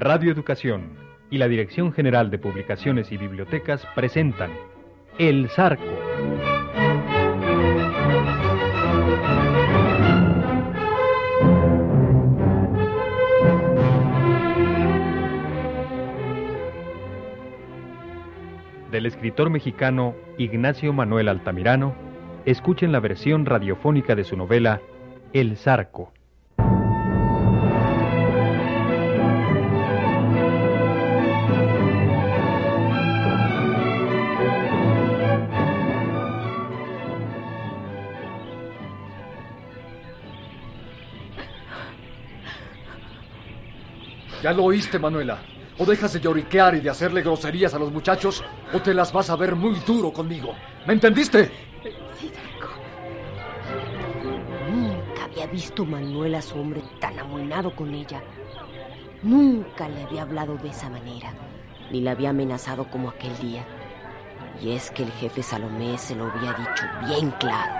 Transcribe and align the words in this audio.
Radio 0.00 0.30
Educación 0.30 0.96
y 1.28 1.38
la 1.38 1.48
Dirección 1.48 1.92
General 1.92 2.30
de 2.30 2.38
Publicaciones 2.38 3.10
y 3.10 3.16
Bibliotecas 3.16 3.84
presentan 3.96 4.52
El 5.18 5.48
Zarco. 5.48 5.82
Del 18.92 19.04
escritor 19.06 19.50
mexicano 19.50 20.14
Ignacio 20.38 20.92
Manuel 20.92 21.26
Altamirano, 21.26 21.96
escuchen 22.46 22.92
la 22.92 23.00
versión 23.00 23.46
radiofónica 23.46 24.14
de 24.14 24.22
su 24.22 24.36
novela 24.36 24.80
El 25.32 25.56
Zarco. 25.56 26.12
Ya 44.42 44.52
lo 44.52 44.64
oíste, 44.64 44.98
Manuela. 44.98 45.38
O 45.78 45.84
dejas 45.84 46.12
de 46.12 46.20
lloriquear 46.20 46.74
y 46.74 46.80
de 46.80 46.90
hacerle 46.90 47.22
groserías 47.22 47.74
a 47.74 47.78
los 47.78 47.92
muchachos, 47.92 48.44
o 48.72 48.80
te 48.80 48.94
las 48.94 49.12
vas 49.12 49.30
a 49.30 49.36
ver 49.36 49.54
muy 49.54 49.76
duro 49.86 50.12
conmigo. 50.12 50.54
¿Me 50.86 50.94
entendiste? 50.94 51.50
Sí, 52.18 52.30
zarco. 52.30 52.74
Nunca 54.70 55.24
había 55.24 55.46
visto 55.46 55.84
Manuel 55.84 56.34
a 56.34 56.42
su 56.42 56.58
hombre 56.58 56.82
tan 57.00 57.18
amoinado 57.18 57.74
con 57.74 57.94
ella. 57.94 58.22
Nunca 59.22 59.88
le 59.88 60.02
había 60.02 60.22
hablado 60.22 60.56
de 60.56 60.68
esa 60.68 60.88
manera, 60.88 61.32
ni 61.90 62.00
le 62.00 62.10
había 62.10 62.30
amenazado 62.30 62.88
como 62.90 63.10
aquel 63.10 63.36
día. 63.38 63.64
Y 64.60 64.72
es 64.72 64.90
que 64.90 65.04
el 65.04 65.12
jefe 65.12 65.42
Salomé 65.42 65.98
se 65.98 66.16
lo 66.16 66.26
había 66.26 66.52
dicho 66.52 66.84
bien 67.06 67.30
claro. 67.38 67.72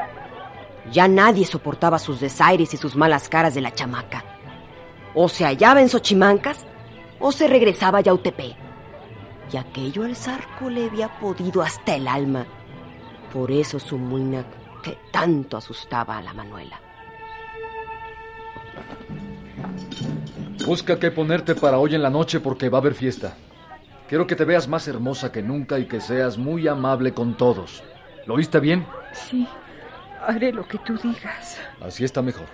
Ya 0.92 1.08
nadie 1.08 1.44
soportaba 1.44 1.98
sus 1.98 2.20
desaires 2.20 2.72
y 2.74 2.76
sus 2.76 2.96
malas 2.96 3.28
caras 3.28 3.54
de 3.54 3.60
la 3.60 3.74
chamaca. 3.74 4.37
O 5.14 5.28
se 5.28 5.44
hallaba 5.44 5.80
en 5.80 5.88
Xochimancas 5.88 6.66
o 7.18 7.32
se 7.32 7.48
regresaba 7.48 7.98
a 7.98 8.02
Yautepec. 8.02 8.56
Y 9.52 9.56
aquello 9.56 10.04
al 10.04 10.14
zarco 10.14 10.68
le 10.68 10.86
había 10.86 11.08
podido 11.18 11.62
hasta 11.62 11.94
el 11.94 12.06
alma. 12.06 12.46
Por 13.32 13.50
eso 13.50 13.78
su 13.78 13.96
muina 13.96 14.44
que 14.82 14.98
tanto 15.10 15.56
asustaba 15.56 16.18
a 16.18 16.22
la 16.22 16.34
Manuela. 16.34 16.80
Busca 20.66 20.98
qué 20.98 21.10
ponerte 21.10 21.54
para 21.54 21.78
hoy 21.78 21.94
en 21.94 22.02
la 22.02 22.10
noche 22.10 22.40
porque 22.40 22.68
va 22.68 22.78
a 22.78 22.80
haber 22.80 22.94
fiesta. 22.94 23.34
Quiero 24.08 24.26
que 24.26 24.36
te 24.36 24.44
veas 24.44 24.68
más 24.68 24.86
hermosa 24.88 25.32
que 25.32 25.42
nunca 25.42 25.78
y 25.78 25.86
que 25.86 26.00
seas 26.00 26.36
muy 26.38 26.68
amable 26.68 27.12
con 27.12 27.36
todos. 27.36 27.82
¿Lo 28.26 28.34
oíste 28.34 28.60
bien? 28.60 28.86
Sí, 29.12 29.46
haré 30.26 30.52
lo 30.52 30.66
que 30.66 30.78
tú 30.78 30.96
digas. 30.98 31.58
Así 31.80 32.04
está 32.04 32.20
mejor. 32.22 32.46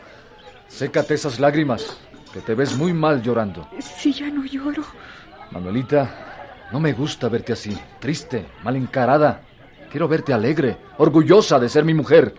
Sécate 0.68 1.14
esas 1.14 1.38
lágrimas, 1.40 1.98
que 2.34 2.40
te 2.40 2.56
ves 2.56 2.76
muy 2.76 2.92
mal 2.92 3.22
llorando. 3.22 3.68
Si 3.78 4.12
ya 4.12 4.28
no 4.28 4.44
lloro. 4.44 4.82
Manuelita, 5.52 6.66
no 6.72 6.80
me 6.80 6.92
gusta 6.92 7.28
verte 7.28 7.52
así, 7.52 7.78
triste, 8.00 8.44
mal 8.64 8.74
encarada. 8.74 9.40
Quiero 9.88 10.08
verte 10.08 10.32
alegre, 10.32 10.76
orgullosa 10.98 11.60
de 11.60 11.68
ser 11.68 11.84
mi 11.84 11.94
mujer. 11.94 12.34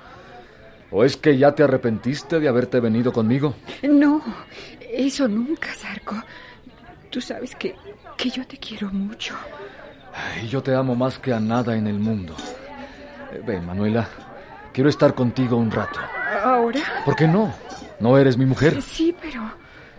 ¿O 0.92 1.06
es 1.06 1.16
que 1.16 1.38
ya 1.38 1.56
te 1.56 1.64
arrepentiste 1.64 2.42
de 2.42 2.50
haberte 2.50 2.82
venido 2.82 3.14
conmigo? 3.14 3.56
No, 3.84 4.22
eso 4.92 5.30
nunca, 5.30 5.74
Zarco. 5.74 6.22
Tú 7.10 7.22
sabes 7.22 7.56
que, 7.56 7.74
que 8.18 8.30
yo 8.30 8.46
te 8.46 8.58
quiero 8.58 8.92
mucho. 8.92 9.34
Ay, 10.14 10.50
yo 10.50 10.62
te 10.62 10.76
amo 10.76 10.94
más 10.96 11.20
que 11.20 11.32
a 11.32 11.40
nada 11.40 11.78
en 11.78 11.88
el 11.88 12.00
mundo. 12.00 12.36
Eh, 13.32 13.42
ven, 13.48 13.66
Manuela, 13.66 14.10
quiero 14.74 14.90
estar 14.90 15.16
contigo 15.16 15.56
un 15.56 15.72
rato. 15.72 16.02
¿Ahora? 16.44 16.82
¿Por 17.06 17.16
qué 17.16 17.30
no? 17.30 17.54
¿No 18.02 18.18
eres 18.18 18.38
mi 18.38 18.46
mujer? 18.46 18.82
Sí, 18.82 19.16
pero 19.22 19.42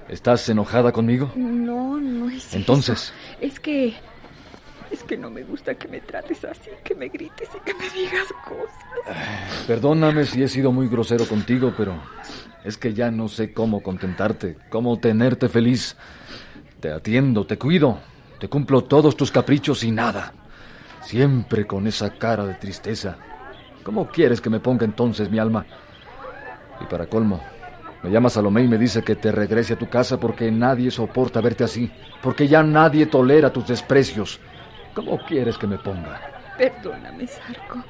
¿Estás 0.08 0.48
enojada 0.48 0.92
conmigo? 0.92 1.32
no, 1.34 1.98
no 2.00 2.30
es 2.30 2.46
eso. 2.46 2.56
Entonces. 2.56 3.12
Es 3.40 3.58
que... 3.60 3.94
Es 4.90 5.02
que 5.02 5.16
no 5.16 5.30
me 5.30 5.42
gusta 5.42 5.74
que 5.74 5.88
me 5.88 6.00
trates 6.00 6.44
así, 6.44 6.70
que 6.84 6.94
me 6.94 7.08
grites 7.08 7.48
y 7.56 7.60
que 7.64 7.74
me 7.74 7.90
digas 7.90 8.28
cosas. 8.44 9.16
Perdóname 9.66 10.24
si 10.24 10.44
he 10.44 10.48
sido 10.48 10.70
muy 10.70 10.88
grosero 10.88 11.26
contigo, 11.26 11.74
pero 11.76 12.00
es 12.64 12.78
que 12.78 12.94
ya 12.94 13.10
no 13.10 13.26
sé 13.26 13.52
cómo 13.52 13.82
contentarte, 13.82 14.56
cómo 14.70 14.98
tenerte 15.00 15.48
feliz. 15.48 15.96
Te 16.78 16.92
atiendo, 16.92 17.46
te 17.46 17.58
cuido, 17.58 17.98
te 18.38 18.48
cumplo 18.48 18.84
todos 18.84 19.16
tus 19.16 19.32
caprichos 19.32 19.82
y 19.82 19.90
nada. 19.90 20.32
Siempre 21.02 21.66
con 21.66 21.88
esa 21.88 22.10
cara 22.10 22.46
de 22.46 22.54
tristeza. 22.54 23.16
¿Cómo 23.82 24.08
quieres 24.08 24.40
que 24.40 24.50
me 24.50 24.60
ponga 24.60 24.84
entonces 24.84 25.30
mi 25.30 25.38
alma? 25.40 25.66
Y 26.80 26.84
para 26.84 27.06
colmo, 27.06 27.42
me 28.02 28.10
llama 28.10 28.30
Salomé 28.30 28.62
y 28.62 28.68
me 28.68 28.78
dice 28.78 29.02
que 29.02 29.16
te 29.16 29.32
regrese 29.32 29.74
a 29.74 29.78
tu 29.78 29.88
casa 29.88 30.18
porque 30.20 30.50
nadie 30.50 30.90
soporta 30.90 31.40
verte 31.40 31.64
así, 31.64 31.90
porque 32.22 32.46
ya 32.46 32.62
nadie 32.62 33.06
tolera 33.06 33.52
tus 33.52 33.66
desprecios. 33.66 34.38
¿Cómo 34.94 35.18
quieres 35.26 35.58
que 35.58 35.66
me 35.66 35.78
ponga? 35.78 36.20
Perdóname, 36.56 37.26
Zarco. 37.26 37.82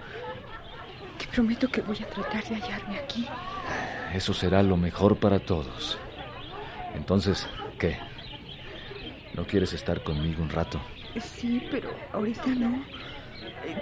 Te 1.18 1.26
prometo 1.26 1.68
que 1.68 1.80
voy 1.82 1.96
a 2.02 2.06
tratar 2.08 2.44
de 2.44 2.56
hallarme 2.56 2.98
aquí. 2.98 3.26
Eso 4.14 4.34
será 4.34 4.62
lo 4.62 4.76
mejor 4.76 5.16
para 5.16 5.38
todos. 5.38 5.98
Entonces, 6.94 7.46
¿qué? 7.78 7.98
¿No 9.34 9.46
quieres 9.46 9.72
estar 9.72 10.02
conmigo 10.02 10.42
un 10.42 10.48
rato? 10.48 10.80
Sí, 11.20 11.66
pero 11.70 11.90
ahorita 12.12 12.46
no. 12.46 12.82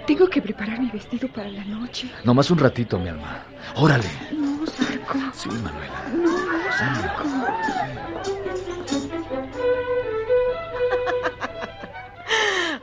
Tengo 0.05 0.27
que 0.27 0.41
preparar 0.41 0.79
mi 0.79 0.89
vestido 0.89 1.27
para 1.29 1.49
la 1.49 1.63
noche. 1.65 2.11
Nomás 2.23 2.49
un 2.51 2.59
ratito, 2.59 2.99
mi 2.99 3.09
alma. 3.09 3.43
Órale. 3.75 4.07
No, 4.31 4.65
Zarco. 4.67 5.17
Sí, 5.33 5.49
Manuela. 5.49 6.05
No. 6.15 6.55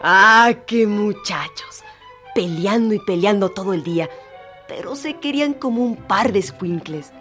¡Ah, 0.05 0.53
qué 0.67 0.87
muchachos! 0.89 1.85
Peleando 2.35 2.93
y 2.93 2.99
peleando 2.99 3.51
todo 3.51 3.73
el 3.73 3.85
día, 3.85 4.11
pero 4.67 4.97
se 4.97 5.19
querían 5.19 5.55
como 5.55 5.85
un 5.85 5.95
par 5.95 6.33
de 6.33 6.41
escuincles. 6.41 7.13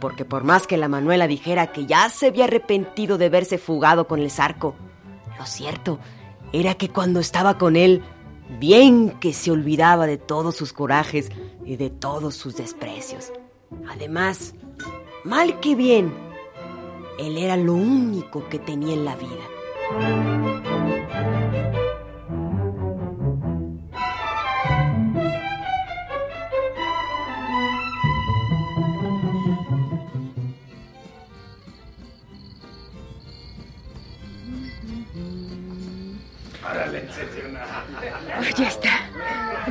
Porque 0.00 0.26
por 0.26 0.44
más 0.44 0.66
que 0.66 0.76
la 0.76 0.88
Manuela 0.88 1.26
dijera 1.26 1.68
que 1.68 1.86
ya 1.86 2.10
se 2.10 2.26
había 2.26 2.44
arrepentido 2.44 3.16
de 3.16 3.30
verse 3.30 3.56
fugado 3.56 4.06
con 4.06 4.20
el 4.20 4.30
zarco, 4.30 4.74
lo 5.38 5.46
cierto 5.46 5.98
era 6.52 6.74
que 6.74 6.90
cuando 6.90 7.20
estaba 7.20 7.56
con 7.56 7.74
él, 7.74 8.02
bien 8.48 9.10
que 9.20 9.32
se 9.32 9.50
olvidaba 9.50 10.06
de 10.06 10.18
todos 10.18 10.56
sus 10.56 10.72
corajes 10.72 11.30
y 11.64 11.76
de 11.76 11.90
todos 11.90 12.34
sus 12.34 12.56
desprecios. 12.56 13.32
Además, 13.88 14.54
mal 15.24 15.60
que 15.60 15.74
bien, 15.74 16.12
él 17.18 17.38
era 17.38 17.56
lo 17.56 17.74
único 17.74 18.48
que 18.48 18.58
tenía 18.58 18.94
en 18.94 19.04
la 19.04 19.16
vida. 19.16 20.43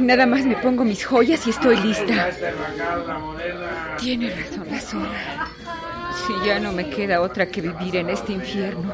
Nada 0.03 0.25
más 0.25 0.45
me 0.45 0.57
pongo 0.57 0.83
mis 0.83 1.05
joyas 1.05 1.47
y 1.47 1.51
estoy 1.51 1.77
lista. 1.77 2.29
Tiene 3.97 4.35
razón 4.35 4.67
la 4.69 4.81
zorra. 4.81 5.47
Si 6.27 6.45
ya 6.45 6.59
no 6.59 6.73
me 6.73 6.89
queda 6.89 7.21
otra 7.21 7.47
que 7.47 7.61
vivir 7.61 7.95
en 7.95 8.09
este 8.09 8.33
infierno, 8.33 8.93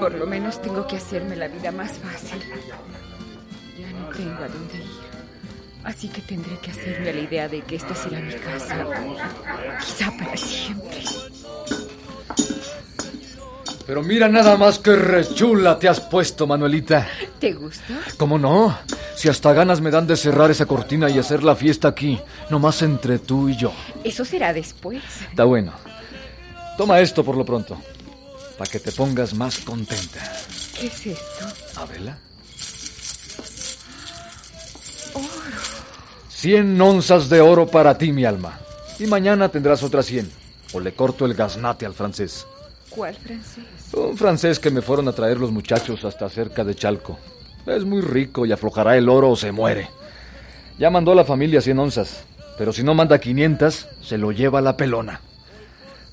por 0.00 0.12
lo 0.14 0.26
menos 0.26 0.60
tengo 0.60 0.84
que 0.86 0.96
hacerme 0.96 1.36
la 1.36 1.46
vida 1.46 1.70
más 1.70 1.92
fácil. 1.98 2.40
Ya 3.78 3.90
no 3.92 4.08
tengo 4.08 4.42
a 4.42 4.48
dónde 4.48 4.78
ir. 4.78 5.06
Así 5.84 6.08
que 6.08 6.20
tendré 6.22 6.58
que 6.58 6.72
hacerme 6.72 7.10
a 7.10 7.12
la 7.12 7.20
idea 7.20 7.48
de 7.48 7.60
que 7.60 7.76
esta 7.76 7.94
será 7.94 8.18
mi 8.18 8.34
casa. 8.34 8.84
Quizá 9.80 10.10
para 10.18 10.36
siempre. 10.36 11.04
Pero 13.86 14.02
mira 14.02 14.28
nada 14.28 14.56
más 14.56 14.80
que 14.80 14.96
rechula 14.96 15.78
te 15.78 15.88
has 15.88 16.00
puesto, 16.00 16.48
Manuelita. 16.48 17.06
¿Te 17.38 17.52
gustó? 17.52 17.94
¿Cómo 18.16 18.36
no? 18.36 18.76
Si 19.16 19.30
hasta 19.30 19.54
ganas 19.54 19.80
me 19.80 19.90
dan 19.90 20.06
de 20.06 20.14
cerrar 20.14 20.50
esa 20.50 20.66
cortina 20.66 21.08
y 21.08 21.18
hacer 21.18 21.42
la 21.42 21.56
fiesta 21.56 21.88
aquí, 21.88 22.20
nomás 22.50 22.82
entre 22.82 23.18
tú 23.18 23.48
y 23.48 23.56
yo. 23.56 23.72
Eso 24.04 24.26
será 24.26 24.52
después. 24.52 25.02
Está 25.30 25.44
bueno. 25.44 25.72
Toma 26.76 27.00
esto 27.00 27.24
por 27.24 27.34
lo 27.34 27.44
pronto, 27.44 27.80
para 28.58 28.70
que 28.70 28.78
te 28.78 28.92
pongas 28.92 29.32
más 29.32 29.58
contenta. 29.60 30.20
¿Qué 30.78 30.88
es 30.88 31.06
esto? 31.06 31.46
¿Abela? 31.76 32.18
Oro. 35.14 35.24
Cien 36.28 36.78
onzas 36.78 37.30
de 37.30 37.40
oro 37.40 37.66
para 37.66 37.96
ti, 37.96 38.12
mi 38.12 38.26
alma. 38.26 38.60
Y 38.98 39.06
mañana 39.06 39.48
tendrás 39.48 39.82
otras 39.82 40.04
cien. 40.04 40.30
O 40.74 40.80
le 40.80 40.92
corto 40.92 41.24
el 41.24 41.32
gaznate 41.32 41.86
al 41.86 41.94
francés. 41.94 42.46
¿Cuál 42.90 43.14
francés? 43.14 43.64
Un 43.94 44.18
francés 44.18 44.58
que 44.58 44.70
me 44.70 44.82
fueron 44.82 45.08
a 45.08 45.12
traer 45.12 45.38
los 45.38 45.50
muchachos 45.50 46.04
hasta 46.04 46.28
cerca 46.28 46.64
de 46.64 46.74
Chalco. 46.74 47.18
Es 47.66 47.84
muy 47.84 48.00
rico 48.00 48.46
y 48.46 48.52
aflojará 48.52 48.96
el 48.96 49.08
oro 49.08 49.30
o 49.30 49.36
se 49.36 49.50
muere. 49.50 49.88
Ya 50.78 50.88
mandó 50.88 51.12
a 51.12 51.16
la 51.16 51.24
familia 51.24 51.60
cien 51.60 51.78
onzas, 51.78 52.24
pero 52.58 52.72
si 52.72 52.84
no 52.84 52.94
manda 52.94 53.18
quinientas, 53.18 53.88
se 54.02 54.18
lo 54.18 54.30
lleva 54.30 54.60
la 54.60 54.76
pelona. 54.76 55.20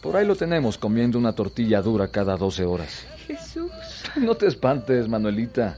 Por 0.02 0.18
ahí 0.18 0.26
lo 0.26 0.36
tenemos 0.36 0.78
comiendo 0.78 1.18
una 1.20 1.34
tortilla 1.34 1.82
dura 1.82 2.08
cada 2.08 2.36
doce 2.38 2.66
horas. 2.66 3.06
Jesús. 3.28 3.72
No 4.16 4.36
te 4.36 4.48
espantes, 4.48 5.08
Manuelita. 5.08 5.78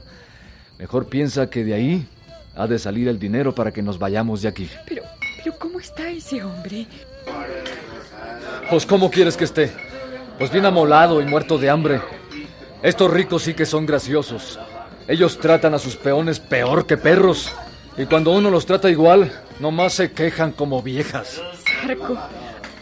Mejor 0.78 1.06
piensa 1.06 1.48
que 1.48 1.64
de 1.64 1.72
ahí 1.72 2.06
ha 2.54 2.66
de 2.66 2.78
salir 2.78 3.08
el 3.08 3.18
dinero 3.18 3.54
para 3.54 3.72
que 3.72 3.82
nos 3.82 3.98
vayamos 3.98 4.42
de 4.42 4.48
aquí. 4.48 4.68
Pero, 4.86 5.04
pero 5.42 5.58
¿cómo 5.58 5.80
está 5.80 6.10
ese 6.10 6.42
hombre? 6.42 6.86
Pues 8.68 8.84
¿cómo 8.84 9.10
quieres 9.10 9.36
que 9.36 9.44
esté? 9.44 9.72
Pues 10.38 10.50
bien 10.50 10.66
amolado 10.66 11.22
y 11.22 11.24
muerto 11.24 11.56
de 11.56 11.70
hambre. 11.70 12.00
Estos 12.82 13.10
ricos 13.10 13.42
sí 13.42 13.54
que 13.54 13.64
son 13.64 13.86
graciosos. 13.86 14.58
Ellos 15.08 15.38
tratan 15.38 15.74
a 15.74 15.78
sus 15.78 15.96
peones 15.96 16.40
peor 16.40 16.86
que 16.86 16.96
perros. 16.96 17.52
Y 17.96 18.06
cuando 18.06 18.32
uno 18.32 18.50
los 18.50 18.66
trata 18.66 18.90
igual, 18.90 19.32
nomás 19.60 19.94
se 19.94 20.12
quejan 20.12 20.52
como 20.52 20.82
viejas. 20.82 21.40
Sarco, 21.80 22.18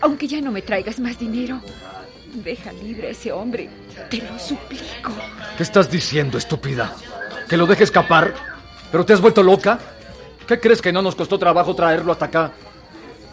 aunque 0.00 0.26
ya 0.26 0.40
no 0.40 0.50
me 0.50 0.62
traigas 0.62 0.98
más 0.98 1.18
dinero, 1.18 1.60
deja 2.42 2.72
libre 2.72 3.08
a 3.08 3.10
ese 3.10 3.30
hombre. 3.30 3.68
Te 4.10 4.18
lo 4.18 4.38
suplico. 4.38 5.12
¿Qué 5.56 5.62
estás 5.62 5.90
diciendo, 5.90 6.38
estúpida? 6.38 6.94
¿Que 7.48 7.56
lo 7.56 7.66
deje 7.66 7.84
escapar? 7.84 8.34
¿Pero 8.90 9.04
te 9.04 9.12
has 9.12 9.20
vuelto 9.20 9.42
loca? 9.42 9.78
¿Qué 10.46 10.58
crees 10.58 10.80
que 10.80 10.92
no 10.92 11.02
nos 11.02 11.14
costó 11.14 11.38
trabajo 11.38 11.74
traerlo 11.74 12.12
hasta 12.12 12.26
acá? 12.26 12.52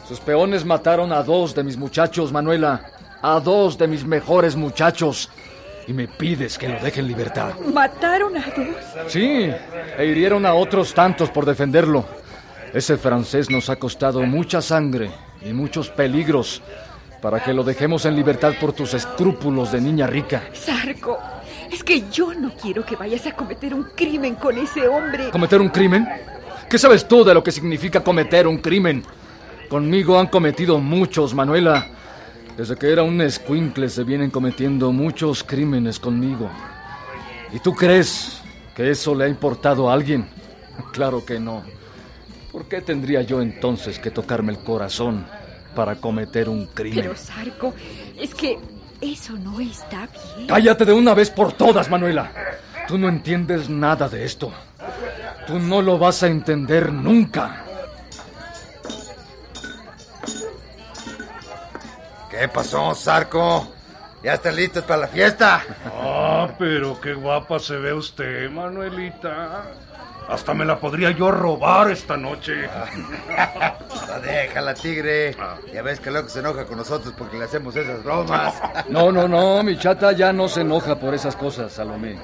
Sus 0.07 0.19
peones 0.19 0.65
mataron 0.65 1.13
a 1.13 1.23
dos 1.23 1.55
de 1.55 1.63
mis 1.63 1.77
muchachos, 1.77 2.31
Manuela. 2.31 2.91
A 3.21 3.39
dos 3.39 3.77
de 3.77 3.87
mis 3.87 4.03
mejores 4.03 4.55
muchachos. 4.55 5.29
Y 5.87 5.93
me 5.93 6.07
pides 6.07 6.57
que 6.57 6.69
lo 6.69 6.79
deje 6.79 6.99
en 6.99 7.07
libertad. 7.07 7.53
¿Mataron 7.73 8.37
a 8.37 8.45
dos? 8.55 9.11
Sí, 9.11 9.49
e 9.97 10.05
hirieron 10.05 10.45
a 10.45 10.53
otros 10.53 10.93
tantos 10.93 11.29
por 11.29 11.45
defenderlo. 11.45 12.05
Ese 12.73 12.97
francés 12.97 13.49
nos 13.49 13.69
ha 13.69 13.75
costado 13.75 14.21
mucha 14.21 14.61
sangre 14.61 15.11
y 15.43 15.51
muchos 15.51 15.89
peligros 15.89 16.61
para 17.21 17.43
que 17.43 17.53
lo 17.53 17.63
dejemos 17.63 18.05
en 18.05 18.15
libertad 18.15 18.53
por 18.59 18.73
tus 18.73 18.93
escrúpulos 18.93 19.71
de 19.71 19.81
niña 19.81 20.07
rica. 20.07 20.43
Sarco, 20.53 21.19
es 21.71 21.83
que 21.83 22.09
yo 22.09 22.33
no 22.33 22.51
quiero 22.55 22.85
que 22.85 22.95
vayas 22.95 23.25
a 23.27 23.33
cometer 23.33 23.73
un 23.73 23.83
crimen 23.95 24.35
con 24.35 24.57
ese 24.57 24.87
hombre. 24.87 25.29
¿Cometer 25.29 25.61
un 25.61 25.69
crimen? 25.69 26.07
¿Qué 26.69 26.77
sabes 26.77 27.07
tú 27.07 27.23
de 27.23 27.33
lo 27.33 27.43
que 27.43 27.51
significa 27.51 28.01
cometer 28.01 28.47
un 28.47 28.57
crimen? 28.57 29.03
Conmigo 29.69 30.19
han 30.19 30.27
cometido 30.27 30.79
muchos, 30.79 31.33
Manuela. 31.33 31.87
Desde 32.61 32.75
que 32.75 32.91
era 32.91 33.01
un 33.01 33.19
escuincle 33.21 33.89
se 33.89 34.03
vienen 34.03 34.29
cometiendo 34.29 34.91
muchos 34.91 35.43
crímenes 35.43 35.99
conmigo. 35.99 36.47
¿Y 37.51 37.57
tú 37.57 37.73
crees 37.73 38.39
que 38.75 38.91
eso 38.91 39.15
le 39.15 39.23
ha 39.23 39.27
importado 39.27 39.89
a 39.89 39.93
alguien? 39.93 40.27
Claro 40.93 41.25
que 41.25 41.39
no. 41.39 41.63
¿Por 42.51 42.65
qué 42.65 42.81
tendría 42.81 43.23
yo 43.23 43.41
entonces 43.41 43.97
que 43.97 44.11
tocarme 44.11 44.51
el 44.51 44.59
corazón 44.59 45.25
para 45.73 45.95
cometer 45.95 46.49
un 46.49 46.67
crimen? 46.67 47.01
Pero, 47.01 47.17
Sarco, 47.17 47.73
es 48.15 48.35
que 48.35 48.59
eso 49.01 49.33
no 49.33 49.59
está 49.59 50.07
bien. 50.35 50.47
Cállate 50.47 50.85
de 50.85 50.93
una 50.93 51.15
vez 51.15 51.31
por 51.31 51.53
todas, 51.53 51.89
Manuela. 51.89 52.31
Tú 52.87 52.99
no 52.99 53.09
entiendes 53.09 53.71
nada 53.71 54.07
de 54.07 54.23
esto. 54.23 54.53
Tú 55.47 55.57
no 55.57 55.81
lo 55.81 55.97
vas 55.97 56.21
a 56.21 56.27
entender 56.27 56.93
nunca. 56.93 57.70
¿Qué 62.31 62.47
pasó, 62.47 62.95
Zarco? 62.95 63.67
¿Ya 64.23 64.35
están 64.35 64.55
listos 64.55 64.83
para 64.85 65.01
la 65.01 65.07
fiesta? 65.07 65.61
Ah, 65.85 66.47
pero 66.57 66.99
qué 67.01 67.13
guapa 67.13 67.59
se 67.59 67.75
ve 67.75 67.93
usted, 67.93 68.49
Manuelita. 68.49 69.63
Hasta 70.29 70.53
me 70.53 70.63
la 70.63 70.79
podría 70.79 71.11
yo 71.11 71.29
robar 71.29 71.91
esta 71.91 72.15
noche. 72.15 72.69
No, 74.07 74.19
déjala, 74.21 74.73
tigre. 74.75 75.35
Ya 75.73 75.81
ves 75.81 75.99
que 75.99 76.09
luego 76.09 76.29
se 76.29 76.39
enoja 76.39 76.63
con 76.65 76.77
nosotros 76.77 77.13
porque 77.17 77.37
le 77.37 77.45
hacemos 77.45 77.75
esas 77.75 78.01
bromas. 78.01 78.53
No, 78.89 79.11
no, 79.11 79.27
no, 79.27 79.61
mi 79.63 79.77
chata 79.77 80.13
ya 80.13 80.31
no 80.31 80.47
se 80.47 80.61
enoja 80.61 80.95
por 80.95 81.13
esas 81.13 81.35
cosas, 81.35 81.73
Salomé. 81.73 82.17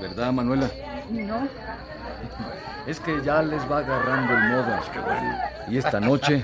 ¿Verdad, 0.00 0.32
Manuela? 0.32 0.68
No. 1.10 1.46
Es 2.86 2.98
que 2.98 3.22
ya 3.22 3.42
les 3.42 3.60
va 3.70 3.78
agarrando 3.78 4.32
el 4.32 4.42
modo. 4.50 4.78
Y 5.68 5.78
esta 5.78 6.00
noche 6.00 6.42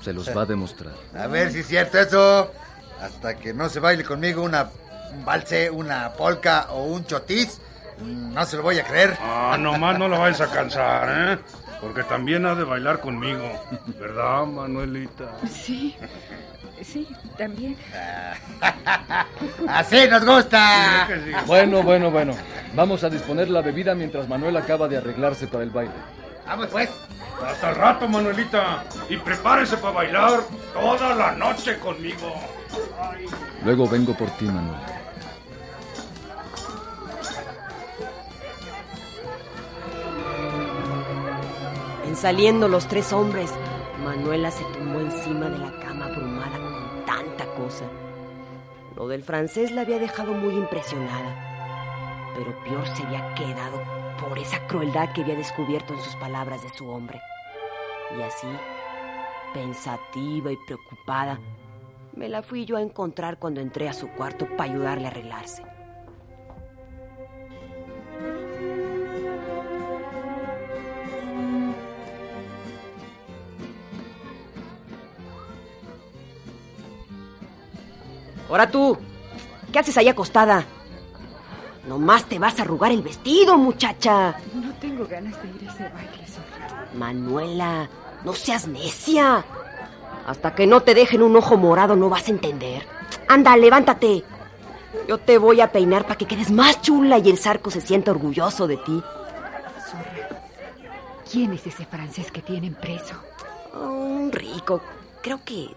se 0.00 0.12
los 0.12 0.28
va 0.36 0.42
a 0.42 0.46
demostrar. 0.46 0.94
A 1.16 1.26
ver 1.26 1.52
si 1.52 1.60
es 1.60 1.66
cierto 1.66 1.98
eso. 1.98 2.52
Hasta 3.00 3.36
que 3.36 3.54
no 3.54 3.68
se 3.68 3.78
baile 3.78 4.02
conmigo 4.02 4.42
una, 4.42 4.68
un 5.12 5.24
valse, 5.24 5.70
una 5.70 6.12
polca 6.14 6.66
o 6.70 6.84
un 6.84 7.06
chotis, 7.06 7.60
no 8.00 8.44
se 8.44 8.56
lo 8.56 8.62
voy 8.62 8.78
a 8.78 8.84
creer. 8.84 9.16
Ah, 9.20 9.56
nomás 9.58 9.98
no 9.98 10.08
la 10.08 10.18
vais 10.18 10.40
a 10.40 10.48
cansar, 10.48 11.38
¿eh? 11.38 11.38
Porque 11.80 12.02
también 12.02 12.44
ha 12.46 12.56
de 12.56 12.64
bailar 12.64 13.00
conmigo. 13.00 13.48
¿Verdad, 13.98 14.46
Manuelita? 14.46 15.26
Sí. 15.48 15.96
Sí, 16.82 17.08
también. 17.36 17.76
Así 19.68 20.08
nos 20.08 20.24
gusta. 20.24 21.06
Sí, 21.06 21.12
que 21.12 21.20
sí. 21.20 21.46
Bueno, 21.46 21.82
bueno, 21.82 22.10
bueno. 22.10 22.34
Vamos 22.74 23.02
a 23.04 23.10
disponer 23.10 23.48
la 23.48 23.62
bebida 23.62 23.94
mientras 23.94 24.28
Manuel 24.28 24.56
acaba 24.56 24.86
de 24.88 24.96
arreglarse 24.96 25.46
para 25.46 25.64
el 25.64 25.70
baile. 25.70 25.92
Vamos 26.48 26.68
pues. 26.68 26.88
Hasta 27.44 27.70
el 27.70 27.76
rato, 27.76 28.08
Manuelita. 28.08 28.84
Y 29.08 29.18
prepárese 29.18 29.76
para 29.76 29.92
bailar 29.92 30.40
toda 30.72 31.14
la 31.14 31.32
noche 31.32 31.78
conmigo. 31.78 32.34
Luego 33.64 33.86
vengo 33.86 34.14
por 34.14 34.30
ti, 34.30 34.46
Manuel. 34.46 34.80
En 42.06 42.16
saliendo 42.16 42.66
los 42.66 42.88
tres 42.88 43.12
hombres, 43.12 43.52
Manuela 44.02 44.50
se 44.50 44.64
tumbó 44.64 45.00
encima 45.00 45.50
de 45.50 45.58
la 45.58 45.70
cama 45.80 46.06
abrumada 46.06 46.58
con 46.58 47.04
tanta 47.04 47.44
cosa. 47.54 47.84
Lo 48.96 49.06
del 49.06 49.22
francés 49.22 49.70
la 49.70 49.82
había 49.82 49.98
dejado 49.98 50.32
muy 50.32 50.54
impresionada, 50.54 52.32
pero 52.34 52.58
peor 52.64 52.86
se 52.96 53.02
había 53.04 53.34
quedado 53.34 53.97
por 54.18 54.38
esa 54.38 54.66
crueldad 54.66 55.12
que 55.12 55.22
había 55.22 55.36
descubierto 55.36 55.94
en 55.94 56.00
sus 56.00 56.16
palabras 56.16 56.62
de 56.62 56.68
su 56.70 56.88
hombre. 56.88 57.20
Y 58.16 58.22
así, 58.22 58.46
pensativa 59.54 60.52
y 60.52 60.56
preocupada, 60.66 61.38
me 62.14 62.28
la 62.28 62.42
fui 62.42 62.64
yo 62.64 62.76
a 62.76 62.82
encontrar 62.82 63.38
cuando 63.38 63.60
entré 63.60 63.88
a 63.88 63.92
su 63.92 64.08
cuarto 64.08 64.46
para 64.56 64.72
ayudarle 64.72 65.06
a 65.06 65.10
arreglarse. 65.10 65.62
Ahora 78.48 78.70
tú, 78.70 78.96
¿qué 79.70 79.78
haces 79.78 79.96
ahí 79.98 80.08
acostada? 80.08 80.64
Nomás 81.88 82.26
te 82.26 82.38
vas 82.38 82.58
a 82.58 82.62
arrugar 82.62 82.92
el 82.92 83.00
vestido, 83.00 83.56
muchacha. 83.56 84.36
No 84.54 84.72
tengo 84.74 85.06
ganas 85.06 85.42
de 85.42 85.48
ir 85.48 85.68
a 85.68 85.72
ese 85.72 85.84
baile 85.84 86.26
sola. 86.28 86.86
Manuela, 86.94 87.88
no 88.24 88.34
seas 88.34 88.68
necia. 88.68 89.42
Hasta 90.26 90.54
que 90.54 90.66
no 90.66 90.82
te 90.82 90.94
dejen 90.94 91.22
un 91.22 91.34
ojo 91.34 91.56
morado 91.56 91.96
no 91.96 92.10
vas 92.10 92.28
a 92.28 92.32
entender. 92.32 92.86
Anda, 93.26 93.56
levántate. 93.56 94.22
Yo 95.08 95.16
te 95.16 95.38
voy 95.38 95.62
a 95.62 95.72
peinar 95.72 96.02
para 96.02 96.16
que 96.16 96.26
quedes 96.26 96.50
más 96.50 96.82
chula 96.82 97.18
y 97.18 97.30
el 97.30 97.38
zarco 97.38 97.70
se 97.70 97.80
sienta 97.80 98.10
orgulloso 98.10 98.66
de 98.66 98.76
ti. 98.76 99.02
Zorra. 99.90 100.28
¿Quién 101.30 101.54
es 101.54 101.66
ese 101.66 101.86
francés 101.86 102.30
que 102.30 102.42
tienen 102.42 102.74
preso? 102.74 103.14
Un 103.74 104.30
rico, 104.30 104.82
creo 105.22 105.40
que 105.42 105.70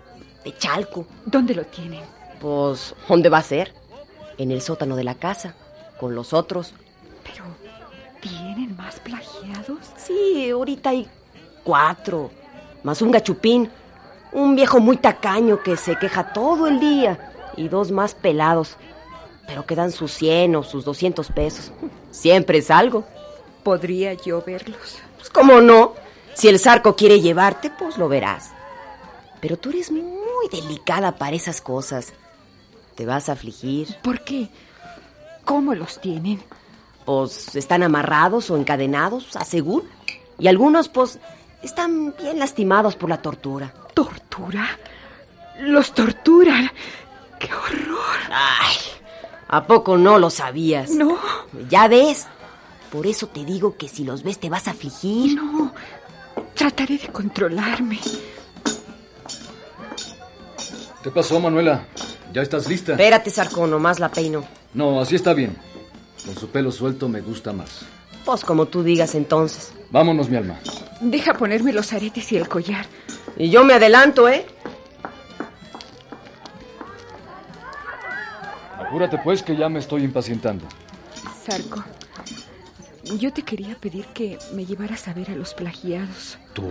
de 0.43 0.57
Chalco. 0.57 1.05
¿Dónde 1.25 1.55
lo 1.55 1.63
tienen? 1.63 2.01
Pues, 2.41 2.95
¿dónde 3.07 3.29
va 3.29 3.37
a 3.37 3.43
ser? 3.43 3.73
En 4.37 4.51
el 4.51 4.61
sótano 4.61 4.97
de 4.97 5.03
la 5.05 5.15
casa, 5.15 5.53
con 6.01 6.15
los 6.15 6.33
otros. 6.33 6.73
Pero, 7.23 7.45
¿tienen 8.19 8.75
más 8.75 8.99
plagiados? 8.99 9.77
Sí, 9.95 10.49
ahorita 10.49 10.89
hay 10.89 11.07
cuatro, 11.63 12.31
más 12.81 13.03
un 13.03 13.11
gachupín, 13.11 13.69
un 14.31 14.55
viejo 14.55 14.79
muy 14.79 14.97
tacaño 14.97 15.61
que 15.61 15.77
se 15.77 15.95
queja 15.97 16.33
todo 16.33 16.67
el 16.67 16.79
día 16.79 17.31
y 17.55 17.67
dos 17.67 17.91
más 17.91 18.15
pelados. 18.15 18.77
Pero 19.45 19.67
quedan 19.67 19.91
sus 19.91 20.11
100 20.13 20.55
o 20.55 20.63
sus 20.63 20.85
200 20.85 21.27
pesos. 21.31 21.71
Siempre 22.09 22.57
es 22.57 22.71
algo. 22.71 23.03
¿Podría 23.63 24.13
yo 24.15 24.41
verlos? 24.41 24.97
Pues 25.17 25.29
cómo 25.29 25.61
no. 25.61 25.93
Si 26.33 26.47
el 26.47 26.59
zarco 26.59 26.95
quiere 26.95 27.21
llevarte, 27.21 27.69
pues 27.69 27.97
lo 27.99 28.09
verás. 28.09 28.51
Pero 29.39 29.57
tú 29.57 29.69
eres 29.69 29.91
muy 29.91 30.47
delicada 30.51 31.17
para 31.17 31.35
esas 31.35 31.61
cosas. 31.61 32.13
Te 32.95 33.05
vas 33.05 33.29
a 33.29 33.33
afligir. 33.33 33.97
¿Por 34.01 34.23
qué? 34.23 34.49
¿Cómo 35.45 35.75
los 35.75 35.99
tienen? 35.99 36.41
Pues 37.05 37.55
están 37.55 37.83
amarrados 37.83 38.49
o 38.49 38.57
encadenados, 38.57 39.35
a 39.35 39.43
según. 39.45 39.83
Y 40.39 40.47
algunos, 40.47 40.89
pues, 40.89 41.19
están 41.61 42.15
bien 42.17 42.39
lastimados 42.39 42.95
por 42.95 43.09
la 43.09 43.21
tortura. 43.21 43.73
¿Tortura? 43.93 44.67
Los 45.59 45.93
torturan. 45.93 46.71
¡Qué 47.39 47.53
horror! 47.53 48.19
Ay, 48.31 48.77
¿a 49.47 49.65
poco 49.65 49.97
no 49.97 50.17
lo 50.17 50.29
sabías? 50.29 50.91
No. 50.91 51.17
Ya 51.69 51.87
ves. 51.87 52.27
Por 52.91 53.07
eso 53.07 53.27
te 53.27 53.45
digo 53.45 53.77
que 53.77 53.87
si 53.87 54.03
los 54.03 54.23
ves 54.23 54.39
te 54.39 54.49
vas 54.49 54.67
a 54.67 54.71
afligir. 54.71 55.35
No. 55.35 55.73
Trataré 56.55 56.97
de 56.97 57.07
controlarme. 57.07 57.99
¿Qué 61.03 61.09
pasó, 61.09 61.39
Manuela? 61.39 61.85
¿Ya 62.33 62.41
estás 62.41 62.67
lista? 62.67 62.93
Espérate, 62.93 63.29
Sarco, 63.29 63.67
nomás 63.67 63.99
la 63.99 64.09
peino. 64.09 64.43
No, 64.73 65.01
así 65.01 65.15
está 65.15 65.33
bien. 65.33 65.55
Con 66.25 66.35
su 66.35 66.49
pelo 66.49 66.71
suelto 66.71 67.09
me 67.09 67.21
gusta 67.21 67.51
más. 67.51 67.81
Pues 68.23 68.43
como 68.43 68.67
tú 68.67 68.83
digas 68.83 69.15
entonces. 69.15 69.73
Vámonos, 69.89 70.29
mi 70.29 70.37
alma. 70.37 70.59
Deja 71.01 71.33
ponerme 71.33 71.73
los 71.73 71.91
aretes 71.93 72.31
y 72.31 72.37
el 72.37 72.47
collar. 72.47 72.85
Y 73.37 73.49
yo 73.49 73.63
me 73.63 73.73
adelanto, 73.73 74.29
¿eh? 74.29 74.45
Apúrate 78.77 79.17
pues 79.17 79.41
que 79.41 79.55
ya 79.55 79.67
me 79.69 79.79
estoy 79.79 80.03
impacientando. 80.03 80.65
Sarco, 81.45 81.83
yo 83.17 83.33
te 83.33 83.41
quería 83.41 83.75
pedir 83.75 84.05
que 84.07 84.37
me 84.53 84.65
llevaras 84.65 85.07
a 85.07 85.13
ver 85.13 85.31
a 85.31 85.35
los 85.35 85.53
plagiados. 85.53 86.37
¿Tú? 86.53 86.69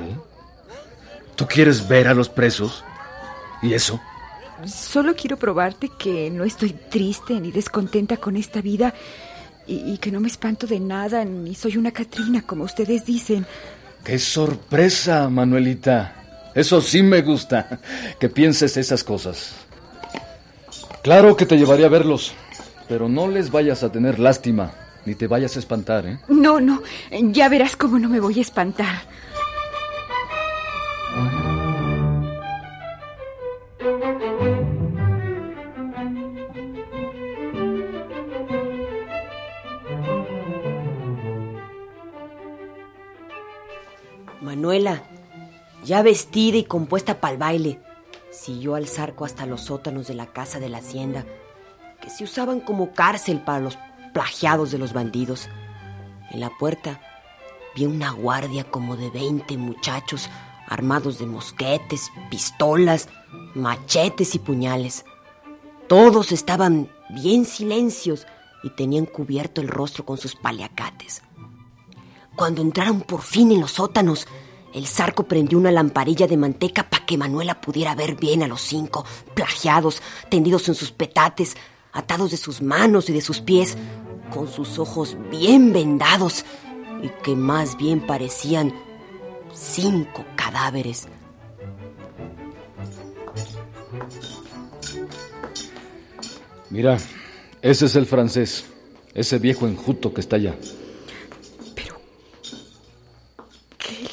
¿Tú 1.35 1.47
quieres 1.47 1.89
ver 1.89 2.09
a 2.09 2.15
los 2.15 2.29
presos? 2.29 2.85
¿Y 3.63 3.75
eso? 3.75 4.01
Solo 4.67 5.15
quiero 5.15 5.37
probarte 5.37 5.91
que 5.99 6.31
no 6.31 6.45
estoy 6.45 6.73
triste 6.73 7.41
ni 7.41 7.51
descontenta 7.51 8.17
con 8.19 8.37
esta 8.37 8.61
vida 8.61 8.95
y, 9.67 9.93
y 9.93 9.99
que 9.99 10.11
no 10.11 10.21
me 10.21 10.29
espanto 10.29 10.67
de 10.67 10.81
nada 10.81 11.25
ni 11.25 11.55
soy 11.55 11.77
una 11.77 11.93
Catrina, 11.93 12.43
como 12.43 12.65
ustedes 12.65 13.05
dicen. 13.07 13.47
¡Qué 14.05 14.19
sorpresa, 14.19 15.29
Manuelita! 15.29 16.21
Eso 16.55 16.81
sí 16.81 17.03
me 17.03 17.23
gusta, 17.23 17.81
que 18.19 18.29
pienses 18.29 18.77
esas 18.77 19.05
cosas. 19.05 19.53
Claro 21.03 21.37
que 21.37 21.47
te 21.47 21.57
llevaré 21.57 21.85
a 21.85 21.89
verlos, 21.89 22.35
pero 22.89 23.09
no 23.09 23.29
les 23.29 23.51
vayas 23.51 23.83
a 23.83 23.93
tener 23.93 24.19
lástima, 24.19 24.73
ni 25.07 25.15
te 25.15 25.27
vayas 25.27 25.57
a 25.57 25.61
espantar, 25.61 26.07
¿eh? 26.07 26.19
No, 26.29 26.61
no, 26.61 26.83
ya 27.11 27.49
verás 27.49 27.77
cómo 27.77 27.99
no 27.99 28.09
me 28.09 28.21
voy 28.21 28.39
a 28.39 28.43
espantar. 28.43 29.03
Ya 45.91 46.03
vestida 46.03 46.57
y 46.57 46.63
compuesta 46.63 47.21
para 47.21 47.33
el 47.33 47.39
baile, 47.41 47.81
siguió 48.31 48.77
al 48.77 48.87
zarco 48.87 49.25
hasta 49.25 49.45
los 49.45 49.63
sótanos 49.63 50.07
de 50.07 50.15
la 50.15 50.27
casa 50.27 50.61
de 50.61 50.69
la 50.69 50.79
hacienda, 50.79 51.27
que 52.01 52.09
se 52.11 52.23
usaban 52.23 52.61
como 52.61 52.93
cárcel 52.93 53.41
para 53.41 53.59
los 53.59 53.77
plagiados 54.15 54.71
de 54.71 54.79
los 54.79 54.93
bandidos. 54.93 55.49
En 56.31 56.39
la 56.39 56.51
puerta 56.61 57.01
vi 57.75 57.87
una 57.87 58.13
guardia 58.13 58.63
como 58.63 58.97
de 58.97 59.11
20 59.11 59.59
muchachos 59.59 60.31
armados 60.69 61.19
de 61.19 61.27
mosquetes, 61.27 62.13
pistolas, 62.31 63.09
machetes 63.57 64.37
y 64.37 64.39
puñales. 64.39 65.05
Todos 65.89 66.31
estaban 66.31 66.89
bien 67.09 67.45
silencios 67.45 68.29
y 68.63 68.71
tenían 68.71 69.07
cubierto 69.07 69.61
el 69.61 69.67
rostro 69.67 70.05
con 70.05 70.19
sus 70.19 70.37
paliacates. 70.37 71.23
Cuando 72.37 72.63
entraron 72.63 73.01
por 73.01 73.23
fin 73.23 73.51
en 73.51 73.61
los 73.61 73.73
sótanos, 73.73 74.29
el 74.73 74.87
zarco 74.87 75.25
prendió 75.25 75.59
una 75.59 75.73
lamparilla 75.73 76.27
de 76.27 76.37
manteca 76.37 76.89
para 76.89 77.05
que 77.05 77.19
Manuela 77.19 77.61
pudiera 77.61 77.95
ver 77.95 78.17
bien 78.17 78.43
a 78.43 78.49
los 78.49 78.61
cinco, 78.61 79.05
plagiados, 79.35 80.03
tendidos 80.29 80.69
en 80.69 80.75
sus 80.75 80.93
petates, 80.93 81.57
atados 81.93 82.31
de 82.31 82.37
sus 82.37 82.63
manos 82.63 83.09
y 83.11 83.13
de 83.13 83.21
sus 83.21 83.41
pies, 83.41 83.77
con 84.33 84.51
sus 84.51 84.79
ojos 84.79 85.17
bien 85.31 85.73
vendados 85.73 86.45
y 87.03 87.09
que 87.23 87.35
más 87.35 87.77
bien 87.77 88.07
parecían 88.07 88.73
cinco 89.53 90.25
cadáveres. 90.37 91.09
Mira, 96.71 96.99
ese 97.63 97.87
es 97.87 97.97
el 97.97 98.07
francés, 98.07 98.65
ese 99.13 99.39
viejo 99.39 99.67
enjuto 99.67 100.15
que 100.15 100.21
está 100.21 100.37
allá. 100.37 100.57
Pero, 101.75 102.01
¿qué 103.77 104.09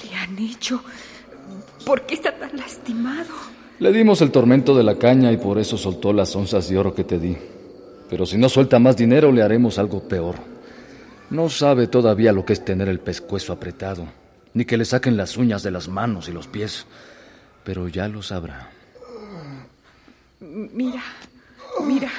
¿Por 1.85 2.01
qué 2.01 2.15
está 2.15 2.37
tan 2.37 2.57
lastimado? 2.57 3.33
Le 3.79 3.91
dimos 3.93 4.21
el 4.21 4.31
tormento 4.31 4.75
de 4.75 4.83
la 4.83 4.95
caña 4.95 5.31
y 5.31 5.37
por 5.37 5.59
eso 5.59 5.77
soltó 5.77 6.11
las 6.11 6.35
onzas 6.35 6.67
de 6.67 6.77
oro 6.77 6.93
que 6.95 7.03
te 7.03 7.19
di. 7.19 7.37
Pero 8.09 8.25
si 8.25 8.37
no 8.37 8.49
suelta 8.49 8.79
más 8.79 8.97
dinero, 8.97 9.31
le 9.31 9.43
haremos 9.43 9.77
algo 9.77 10.01
peor. 10.07 10.35
No 11.29 11.49
sabe 11.49 11.87
todavía 11.87 12.31
lo 12.31 12.45
que 12.45 12.53
es 12.53 12.63
tener 12.63 12.87
el 12.89 12.99
pescuezo 12.99 13.53
apretado, 13.53 14.05
ni 14.53 14.65
que 14.65 14.77
le 14.77 14.85
saquen 14.85 15.17
las 15.17 15.37
uñas 15.37 15.61
de 15.61 15.71
las 15.71 15.87
manos 15.89 16.29
y 16.29 16.31
los 16.31 16.47
pies. 16.47 16.85
Pero 17.63 17.87
ya 17.87 18.07
lo 18.07 18.23
sabrá. 18.23 18.71
Mira, 20.39 21.03
mira, 21.85 22.09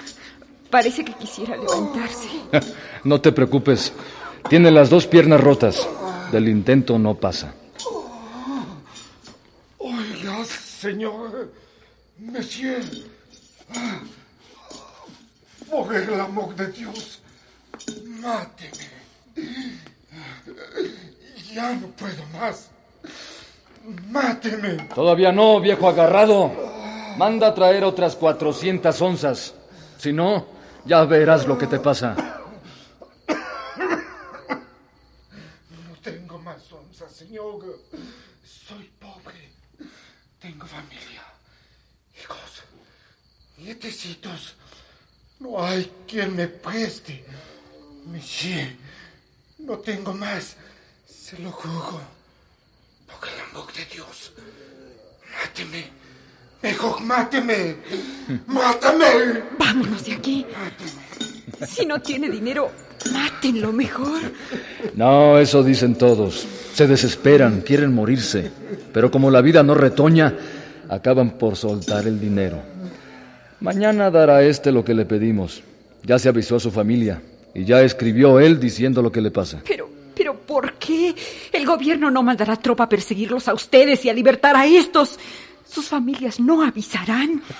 parece 0.70 1.04
que 1.04 1.12
quisiera 1.14 1.56
levantarse. 1.56 2.28
No 3.04 3.20
te 3.20 3.30
preocupes. 3.30 3.92
Tiene 4.48 4.72
las 4.72 4.90
dos 4.90 5.06
piernas 5.06 5.40
rotas. 5.40 5.88
Del 6.32 6.48
intento 6.48 6.98
no 6.98 7.14
pasa. 7.14 7.54
Señor, 10.78 11.50
monsieur. 12.18 12.82
Por 15.68 15.94
el 15.94 16.20
amor 16.20 16.54
de 16.54 16.68
Dios, 16.68 17.20
máteme. 18.04 18.88
Ya 21.52 21.74
no 21.74 21.88
puedo 21.88 22.24
más. 22.32 22.70
Máteme. 24.08 24.88
Todavía 24.94 25.32
no, 25.32 25.60
viejo 25.60 25.88
agarrado. 25.88 26.52
Manda 27.16 27.48
a 27.48 27.54
traer 27.54 27.84
otras 27.84 28.14
400 28.14 29.02
onzas. 29.02 29.54
Si 29.98 30.12
no, 30.12 30.46
ya 30.84 31.04
verás 31.04 31.46
lo 31.46 31.58
que 31.58 31.66
te 31.66 31.80
pasa. 31.80 32.14
No 35.88 35.94
tengo 36.02 36.38
más 36.38 36.72
onzas, 36.72 37.12
señor. 37.12 37.64
Tengo 40.40 40.66
familia, 40.66 41.24
hijos, 42.20 42.62
nietecitos. 43.56 44.54
No 45.40 45.62
hay 45.64 45.90
quien 46.06 46.36
me 46.36 46.46
preste. 46.46 47.24
Monsieur, 48.06 48.76
no 49.58 49.78
tengo 49.78 50.14
más. 50.14 50.56
Se 51.06 51.38
lo 51.38 51.50
juro. 51.50 52.00
Por 53.06 53.28
el 53.28 53.40
amor 53.50 53.72
de 53.72 53.84
Dios. 53.86 54.32
Máteme. 55.32 55.90
Mejor 56.62 57.00
máteme. 57.00 57.76
Mátame. 58.46 59.42
Vámonos 59.58 60.04
de 60.04 60.12
aquí. 60.14 60.46
Si 61.66 61.84
no 61.84 62.00
tiene 62.00 62.28
dinero, 62.30 62.70
mátenlo 63.12 63.72
mejor. 63.72 64.20
No, 64.94 65.38
eso 65.38 65.62
dicen 65.62 65.94
todos. 65.96 66.46
Se 66.74 66.86
desesperan, 66.86 67.62
quieren 67.62 67.94
morirse. 67.94 68.50
Pero 68.92 69.10
como 69.10 69.30
la 69.30 69.40
vida 69.40 69.62
no 69.62 69.74
retoña, 69.74 70.34
acaban 70.88 71.32
por 71.32 71.56
soltar 71.56 72.06
el 72.06 72.20
dinero. 72.20 72.62
Mañana 73.60 74.10
dará 74.10 74.42
este 74.42 74.72
lo 74.72 74.84
que 74.84 74.94
le 74.94 75.04
pedimos. 75.04 75.62
Ya 76.04 76.18
se 76.18 76.28
avisó 76.28 76.56
a 76.56 76.60
su 76.60 76.70
familia 76.70 77.20
y 77.54 77.64
ya 77.64 77.82
escribió 77.82 78.38
él 78.38 78.60
diciendo 78.60 79.02
lo 79.02 79.10
que 79.10 79.20
le 79.20 79.30
pasa. 79.30 79.60
Pero, 79.66 79.88
pero 80.14 80.34
¿por 80.34 80.74
qué? 80.74 81.14
El 81.52 81.66
gobierno 81.66 82.10
no 82.10 82.22
mandará 82.22 82.56
tropa 82.56 82.84
a 82.84 82.88
perseguirlos 82.88 83.48
a 83.48 83.54
ustedes 83.54 84.04
y 84.04 84.10
a 84.10 84.14
libertar 84.14 84.56
a 84.56 84.66
estos. 84.66 85.18
Sus 85.68 85.86
familias 85.86 86.40
no 86.40 86.62
avisarán. 86.62 87.42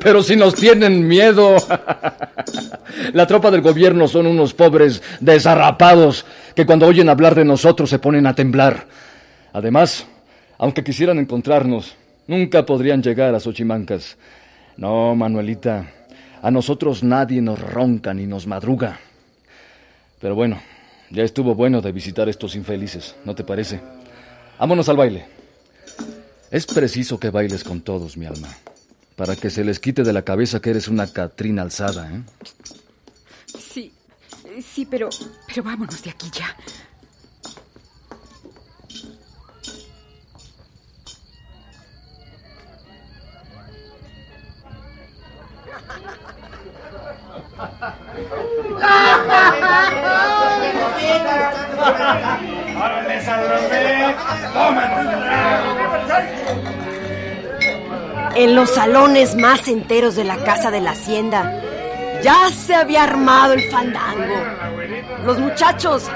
Pero 0.00 0.22
si 0.22 0.36
nos 0.36 0.54
tienen 0.54 1.06
miedo. 1.06 1.56
La 3.12 3.26
tropa 3.26 3.50
del 3.50 3.60
gobierno 3.60 4.08
son 4.08 4.26
unos 4.26 4.54
pobres 4.54 5.02
desarrapados 5.20 6.24
que 6.54 6.66
cuando 6.66 6.86
oyen 6.86 7.08
hablar 7.08 7.34
de 7.34 7.44
nosotros 7.44 7.90
se 7.90 7.98
ponen 7.98 8.26
a 8.26 8.34
temblar. 8.34 8.86
Además, 9.52 10.06
aunque 10.58 10.84
quisieran 10.84 11.18
encontrarnos, 11.18 11.96
nunca 12.26 12.64
podrían 12.64 13.02
llegar 13.02 13.34
a 13.34 13.40
Xochimancas. 13.40 14.16
No, 14.76 15.14
Manuelita, 15.14 15.86
A 16.42 16.50
nosotros 16.50 17.02
nadie 17.02 17.40
nos 17.40 17.58
ronca 17.58 18.12
ni 18.14 18.26
nos 18.26 18.46
madruga. 18.46 19.00
Pero 20.20 20.34
bueno, 20.34 20.60
ya 21.10 21.22
estuvo 21.24 21.54
bueno 21.54 21.80
de 21.80 21.92
visitar 21.92 22.28
estos 22.28 22.54
infelices, 22.54 23.16
¿no 23.24 23.34
te 23.34 23.44
parece? 23.44 23.80
Vámonos 24.58 24.88
al 24.88 24.96
baile. 24.96 25.26
Es 26.50 26.66
preciso 26.66 27.18
que 27.18 27.30
bailes 27.30 27.64
con 27.64 27.80
todos, 27.80 28.16
mi 28.16 28.26
alma, 28.26 28.48
para 29.16 29.34
que 29.34 29.50
se 29.50 29.64
les 29.64 29.80
quite 29.80 30.02
de 30.04 30.12
la 30.12 30.22
cabeza 30.22 30.60
que 30.60 30.70
eres 30.70 30.88
una 30.88 31.06
Catrina 31.06 31.62
alzada, 31.62 32.10
¿eh? 32.12 32.20
Sí, 34.62 34.86
pero, 34.86 35.08
pero 35.46 35.62
vámonos 35.62 36.02
de 36.02 36.10
aquí 36.10 36.30
ya. 36.30 36.56
En 58.34 58.54
los 58.54 58.74
salones 58.74 59.34
más 59.36 59.66
enteros 59.68 60.14
de 60.14 60.24
la 60.24 60.36
casa 60.44 60.70
de 60.70 60.80
la 60.80 60.90
hacienda 60.90 61.62
ya 62.22 62.50
se 62.50 62.74
había 62.74 63.04
armado 63.04 63.54
el 63.54 63.70
fandango. 63.70 64.34
Los 65.24 65.38
muchachos, 65.38 66.10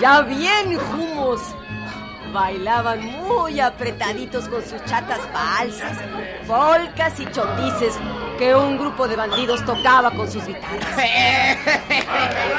ya 0.00 0.22
bien 0.22 0.78
humos, 0.92 1.40
bailaban 2.32 3.04
muy 3.04 3.60
apretaditos 3.60 4.48
con 4.48 4.62
sus 4.62 4.84
chatas 4.84 5.20
falsas, 5.32 5.98
polcas 6.46 7.18
y 7.20 7.26
chotices 7.26 7.98
que 8.38 8.54
un 8.54 8.78
grupo 8.78 9.08
de 9.08 9.16
bandidos 9.16 9.64
tocaba 9.64 10.10
con 10.10 10.30
sus 10.30 10.46
guitarras. 10.46 10.96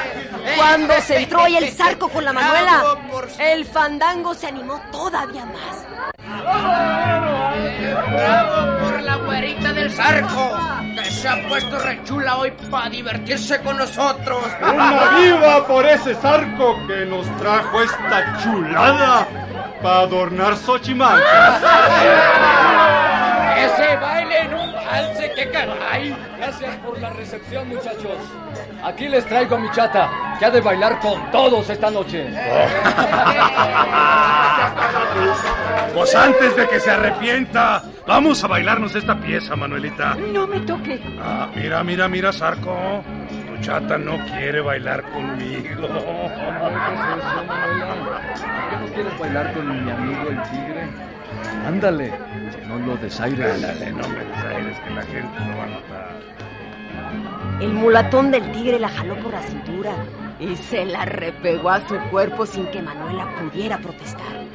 Cuando 0.59 0.93
se 1.01 1.17
entró 1.23 1.39
ahí 1.41 1.57
el 1.57 1.69
zarco 1.75 2.09
con 2.09 2.25
la 2.25 2.33
manuela, 2.33 2.83
el 3.39 3.65
fandango 3.65 4.33
se 4.33 4.47
animó 4.47 4.79
todavía 4.91 5.45
más. 5.45 5.85
¡Bravo 8.11 8.79
por 8.79 9.01
la 9.01 9.15
güerita 9.15 9.73
del 9.73 9.91
zarco! 9.91 10.57
Que 10.95 11.11
se 11.11 11.29
ha 11.29 11.47
puesto 11.47 11.79
rechula 11.79 12.37
hoy 12.37 12.51
para 12.69 12.89
divertirse 12.89 13.61
con 13.61 13.77
nosotros. 13.77 14.43
¡Una 14.61 15.09
viva 15.17 15.65
por 15.65 15.85
ese 15.85 16.13
zarco 16.15 16.75
que 16.87 17.05
nos 17.05 17.25
trajo 17.37 17.81
esta 17.81 18.37
chulada 18.43 19.27
para 19.81 19.99
adornar 19.99 20.57
Xochimalca! 20.57 21.59
¡Ese 23.57 23.95
baile 23.97 24.39
en 24.41 24.53
un 24.53 24.68
valse, 24.89 25.31
qué 25.35 25.49
caray! 25.49 26.15
Gracias 26.37 26.75
por 26.77 26.99
la 26.99 27.09
recepción, 27.11 27.69
muchachos. 27.69 28.17
Aquí 28.83 29.07
les 29.07 29.25
traigo 29.25 29.55
a 29.55 29.59
mi 29.59 29.71
chata, 29.71 30.09
que 30.39 30.45
ha 30.45 30.51
de 30.51 30.61
bailar 30.61 30.99
con 30.99 31.29
todos 31.31 31.69
esta 31.69 31.89
noche. 31.91 32.29
Pues 35.93 36.15
antes 36.15 36.55
de 36.55 36.67
que 36.67 36.79
se 36.79 36.91
arrepienta, 36.91 37.83
vamos 38.07 38.43
a 38.43 38.47
bailarnos 38.47 38.95
esta 38.95 39.19
pieza, 39.19 39.55
Manuelita. 39.55 40.15
No 40.15 40.47
me 40.47 40.59
toque. 40.61 41.01
Ah, 41.19 41.49
mira, 41.55 41.83
mira, 41.83 42.07
mira, 42.07 42.31
Zarco. 42.31 43.03
Tu 43.47 43.57
chata 43.61 43.97
no 43.97 44.23
quiere 44.25 44.61
bailar 44.61 45.03
conmigo. 45.11 45.87
¿Por 45.87 45.99
qué 48.69 48.77
no 48.77 48.93
quieres 48.93 49.19
bailar 49.19 49.53
con 49.53 49.85
mi 49.85 49.91
amigo 49.91 50.29
el 50.29 50.41
tigre? 50.43 50.87
Ándale, 51.65 52.11
que 52.51 52.65
no 52.65 52.79
lo 52.79 52.95
desaires. 52.97 53.55
Ándale, 53.55 53.91
no 53.91 54.07
me 54.09 54.25
desaires, 54.25 54.79
que 54.79 54.89
la 54.89 55.01
gente 55.03 55.39
lo 55.39 55.57
va 55.57 55.63
a 55.63 55.67
notar. 55.67 56.19
El 57.61 57.73
mulatón 57.73 58.31
del 58.31 58.51
tigre 58.51 58.79
la 58.79 58.89
jaló 58.89 59.15
por 59.19 59.33
la 59.33 59.41
cintura 59.41 59.91
y 60.39 60.55
se 60.55 60.85
la 60.85 61.05
repegó 61.05 61.69
a 61.69 61.85
su 61.87 61.97
cuerpo 62.09 62.45
sin 62.45 62.65
que 62.67 62.81
Manuela 62.81 63.27
pudiera 63.35 63.77
protestar. 63.77 64.45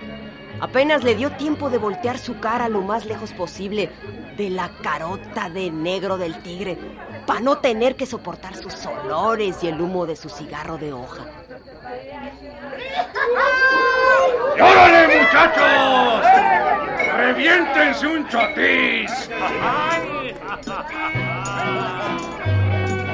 Apenas 0.61 1.05
le 1.05 1.15
dio 1.15 1.31
tiempo 1.33 1.69
de 1.69 1.79
voltear 1.79 2.19
su 2.19 2.39
cara 2.39 2.69
lo 2.69 2.81
más 2.81 3.05
lejos 3.05 3.33
posible 3.33 3.91
de 4.37 4.51
la 4.51 4.71
carota 4.83 5.51
de 5.51 5.71
negro 5.71 6.17
del 6.17 6.41
tigre 6.43 6.79
para 7.27 7.41
no 7.41 7.59
tener 7.59 7.97
que 7.97 8.07
soportar 8.07 8.55
sus 8.55 8.87
olores 8.87 9.63
y 9.63 9.69
el 9.69 9.81
humo 9.81 10.07
de 10.07 10.17
su 10.17 10.29
cigarro 10.29 10.79
de 10.79 10.93
hoja. 10.93 11.25
¡Y 14.57 14.61
órale, 14.61 15.19
muchachos! 15.19 16.25
¡Reviéntense 17.55 18.07
un 18.09 18.27
chotis! 18.29 19.31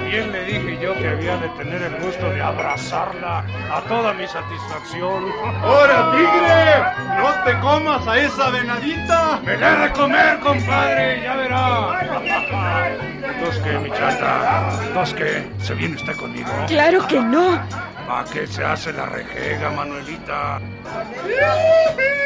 Bien 0.09 0.33
le 0.33 0.45
dije 0.45 0.79
yo 0.81 0.95
que 0.95 1.09
había 1.09 1.37
de 1.37 1.49
tener 1.51 1.83
el 1.83 1.95
gusto 2.01 2.31
de 2.31 2.41
abrazarla 2.41 3.45
a 3.71 3.83
toda 3.83 4.15
mi 4.15 4.27
satisfacción. 4.27 5.31
¡Ahora, 5.63 6.11
tigre! 6.13 7.19
¡No 7.19 7.45
te 7.45 7.61
comas 7.61 8.07
a 8.09 8.19
esa 8.19 8.49
venadita! 8.49 9.41
¡Me 9.45 9.59
la 9.59 9.73
he 9.75 9.89
de 9.89 9.93
comer, 9.93 10.41
compadre! 10.41 11.23
¡Ya 11.23 11.37
verá! 11.37 12.01
¿Entonces 13.23 13.63
qué, 13.63 13.79
mi 13.79 13.91
chata? 13.91 14.71
¿Entonces 14.87 15.15
qué? 15.17 15.65
¿Se 15.65 15.75
viene 15.75 15.97
usted 15.97 16.17
conmigo? 16.17 16.51
Claro 16.67 17.07
que 17.07 17.21
no. 17.21 17.61
¿Para 18.09 18.25
qué 18.33 18.47
se 18.47 18.65
hace 18.65 18.91
la 18.95 19.05
rejega, 19.05 19.71
Manuelita? 19.71 20.61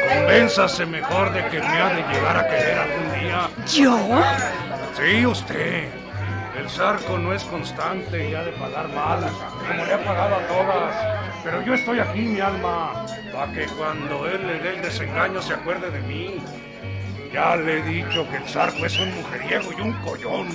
Convénzase 0.07 0.85
mejor 0.85 1.33
de 1.33 1.47
que 1.49 1.59
me 1.59 1.81
ha 1.81 1.89
de 1.89 2.13
llegar 2.13 2.37
a 2.37 2.47
querer 2.47 2.77
algún 2.77 3.19
día. 3.19 3.49
¿Yo? 3.67 3.97
Sí, 4.95 5.25
usted. 5.25 5.89
El 6.57 6.69
zarco 6.69 7.17
no 7.17 7.33
es 7.33 7.43
constante 7.43 8.29
y 8.29 8.33
ha 8.33 8.43
de 8.43 8.51
pagar 8.53 8.87
mal, 8.89 9.19
como 9.67 9.85
le 9.85 9.93
ha 9.93 10.03
pagado 10.03 10.35
a 10.35 10.47
todas. 10.47 10.95
Pero 11.43 11.61
yo 11.61 11.73
estoy 11.73 11.99
aquí, 11.99 12.21
mi 12.21 12.39
alma, 12.39 13.05
para 13.33 13.51
que 13.51 13.65
cuando 13.65 14.25
él 14.27 14.47
le 14.47 14.59
dé 14.59 14.75
el 14.77 14.81
desengaño 14.81 15.41
se 15.41 15.53
acuerde 15.53 15.91
de 15.91 15.99
mí. 16.01 16.37
Ya 17.33 17.55
le 17.57 17.79
he 17.79 17.81
dicho 17.83 18.27
que 18.29 18.37
el 18.37 18.47
zarco 18.47 18.85
es 18.85 18.97
un 18.97 19.13
mujeriego 19.13 19.69
y 19.77 19.81
un 19.81 19.93
collón. 20.03 20.47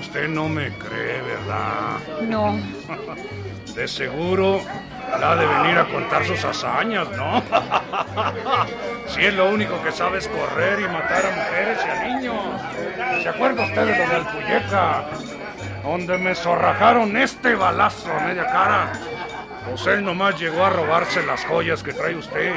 Usted 0.00 0.28
no 0.28 0.48
me 0.48 0.72
cree, 0.76 1.22
¿verdad? 1.22 1.98
No. 2.22 2.58
De 3.74 3.86
seguro 3.86 4.60
la 5.18 5.36
de 5.36 5.46
venir 5.46 5.78
a 5.78 5.86
contar 5.86 6.24
sus 6.24 6.44
hazañas, 6.44 7.08
¿no? 7.10 7.42
Si 9.08 9.24
es 9.24 9.34
lo 9.34 9.48
único 9.50 9.82
que 9.82 9.90
sabe 9.90 10.18
es 10.18 10.28
correr 10.28 10.80
y 10.80 10.84
matar 10.84 11.26
a 11.26 11.30
mujeres 11.30 11.78
y 11.84 11.90
a 11.90 12.04
niños. 12.04 12.60
¿Se 13.22 13.28
acuerda 13.28 13.64
usted 13.64 13.86
de 13.86 13.98
lo 13.98 14.12
del 14.12 14.22
Puyeca? 14.26 15.04
Donde 15.82 16.16
me 16.16 16.34
zorrajaron 16.34 17.16
este 17.16 17.56
balazo 17.56 18.12
a 18.12 18.20
media 18.20 18.46
cara. 18.46 18.92
Pues 19.68 19.84
él 19.88 20.04
nomás 20.04 20.38
llegó 20.38 20.64
a 20.64 20.70
robarse 20.70 21.24
las 21.24 21.44
joyas 21.44 21.82
que 21.82 21.92
trae 21.92 22.14
usted 22.14 22.54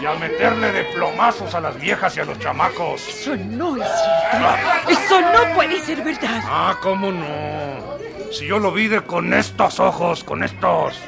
y 0.00 0.06
a 0.06 0.14
meterle 0.14 0.72
de 0.72 0.84
plomazos 0.84 1.54
a 1.54 1.60
las 1.60 1.78
viejas 1.78 2.16
y 2.16 2.20
a 2.20 2.24
los 2.24 2.38
chamacos. 2.38 3.06
Eso 3.08 3.36
no 3.36 3.76
es 3.76 3.82
cierto. 3.82 5.02
Eso 5.02 5.20
no 5.20 5.54
puede 5.54 5.80
ser 5.80 6.02
verdad. 6.02 6.42
Ah, 6.44 6.76
¿cómo 6.80 7.10
no? 7.10 7.98
Si 8.32 8.46
yo 8.46 8.58
lo 8.58 8.70
vi 8.72 8.88
de 8.88 9.00
con 9.00 9.34
estos 9.34 9.80
ojos, 9.80 10.22
con 10.22 10.44
estos. 10.44 11.00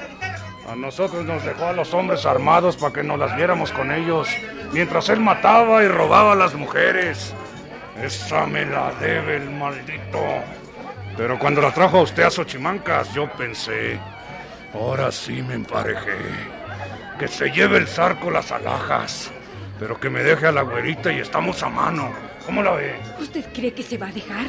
A 0.70 0.76
nosotros 0.76 1.24
nos 1.24 1.44
dejó 1.44 1.66
a 1.66 1.72
los 1.72 1.92
hombres 1.94 2.24
armados 2.24 2.76
para 2.76 2.92
que 2.92 3.02
nos 3.02 3.18
las 3.18 3.34
viéramos 3.34 3.72
con 3.72 3.90
ellos, 3.90 4.28
mientras 4.72 5.08
él 5.08 5.18
mataba 5.18 5.82
y 5.82 5.88
robaba 5.88 6.34
a 6.34 6.36
las 6.36 6.54
mujeres. 6.54 7.34
Esa 8.00 8.46
me 8.46 8.64
la 8.64 8.92
debe 9.00 9.38
el 9.38 9.50
maldito. 9.50 10.22
Pero 11.16 11.40
cuando 11.40 11.60
la 11.60 11.74
trajo 11.74 11.98
a 11.98 12.02
usted 12.02 12.22
a 12.22 12.30
Xochimancas, 12.30 13.12
yo 13.12 13.28
pensé, 13.32 13.98
ahora 14.72 15.10
sí 15.10 15.42
me 15.42 15.54
emparejé. 15.54 16.18
Que 17.18 17.26
se 17.26 17.50
lleve 17.50 17.78
el 17.78 17.88
zarco 17.88 18.30
las 18.30 18.52
alhajas, 18.52 19.32
pero 19.80 19.98
que 19.98 20.08
me 20.08 20.22
deje 20.22 20.46
a 20.46 20.52
la 20.52 20.62
güerita 20.62 21.12
y 21.12 21.18
estamos 21.18 21.64
a 21.64 21.68
mano. 21.68 22.12
¿Cómo 22.46 22.62
la 22.62 22.70
ve? 22.74 22.94
¿Usted 23.18 23.44
cree 23.52 23.74
que 23.74 23.82
se 23.82 23.98
va 23.98 24.06
a 24.06 24.12
dejar? 24.12 24.46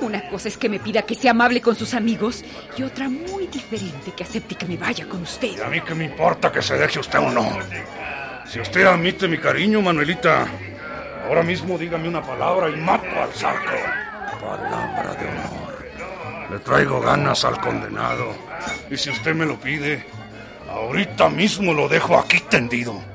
Una 0.00 0.28
cosa 0.28 0.48
es 0.48 0.56
que 0.56 0.68
me 0.68 0.78
pida 0.78 1.02
que 1.02 1.14
sea 1.14 1.30
amable 1.30 1.60
con 1.60 1.76
sus 1.76 1.94
amigos 1.94 2.44
y 2.76 2.82
otra 2.82 3.08
muy 3.08 3.46
diferente 3.46 4.12
que 4.16 4.24
acepte 4.24 4.54
que 4.54 4.66
me 4.66 4.76
vaya 4.76 5.06
con 5.08 5.22
usted. 5.22 5.56
¿Y 5.56 5.60
a 5.60 5.68
mí 5.68 5.80
qué 5.80 5.94
me 5.94 6.04
importa 6.04 6.50
que 6.52 6.62
se 6.62 6.76
deje 6.76 6.98
usted 6.98 7.18
o 7.18 7.30
no? 7.30 7.48
Si 8.46 8.60
usted 8.60 8.84
admite 8.86 9.26
mi 9.28 9.38
cariño, 9.38 9.80
Manuelita, 9.80 10.46
ahora 11.26 11.42
mismo 11.42 11.78
dígame 11.78 12.08
una 12.08 12.22
palabra 12.22 12.68
y 12.68 12.76
mato 12.76 13.06
al 13.20 13.32
zarco. 13.32 13.70
Palabra 14.40 15.14
de 15.14 15.28
honor. 15.28 15.64
Le 16.50 16.58
traigo 16.58 17.00
ganas 17.00 17.44
al 17.44 17.58
condenado. 17.60 18.34
Y 18.90 18.96
si 18.96 19.10
usted 19.10 19.34
me 19.34 19.46
lo 19.46 19.58
pide, 19.58 20.04
ahorita 20.68 21.30
mismo 21.30 21.72
lo 21.72 21.88
dejo 21.88 22.18
aquí 22.18 22.40
tendido. 22.40 23.13